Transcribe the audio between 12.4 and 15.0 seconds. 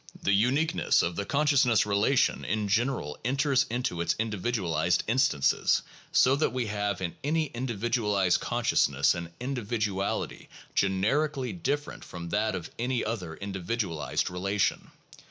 of any other individualized relation.